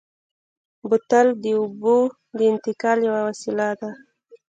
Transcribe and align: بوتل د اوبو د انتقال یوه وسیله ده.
بوتل 0.89 1.27
د 1.43 1.45
اوبو 1.59 1.97
د 2.37 2.39
انتقال 2.51 2.97
یوه 3.07 3.21
وسیله 3.29 3.67
ده. 3.79 3.89